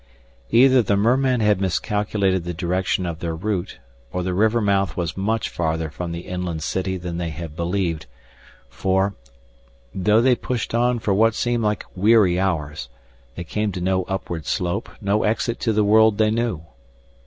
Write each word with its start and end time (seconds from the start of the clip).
Either 0.49 0.81
the 0.81 0.97
merman 0.97 1.41
had 1.41 1.61
miscalculated 1.61 2.43
the 2.43 2.55
direction 2.55 3.05
of 3.05 3.19
their 3.19 3.35
route 3.35 3.77
or 4.11 4.23
the 4.23 4.33
river 4.33 4.59
mouth 4.59 4.97
was 4.97 5.15
much 5.15 5.47
farther 5.47 5.91
from 5.91 6.11
the 6.11 6.21
inland 6.21 6.63
city 6.63 6.97
than 6.97 7.19
they 7.19 7.29
had 7.29 7.55
believed, 7.55 8.07
for, 8.67 9.13
though 9.93 10.19
they 10.19 10.33
pushed 10.33 10.73
on 10.73 10.97
for 10.97 11.13
what 11.13 11.35
seemed 11.35 11.61
like 11.61 11.85
weary 11.95 12.39
hours, 12.39 12.89
they 13.35 13.43
came 13.43 13.71
to 13.71 13.79
no 13.79 14.01
upward 14.05 14.47
slope, 14.47 14.89
no 15.01 15.21
exit 15.21 15.59
to 15.59 15.71
the 15.71 15.83
world 15.83 16.17
they 16.17 16.31
knew. 16.31 16.65